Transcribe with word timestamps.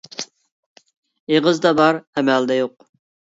ئېغىزدا 1.33 1.73
بار، 1.81 2.01
ئەمەلدە 2.17 2.57
يوق. 2.61 2.89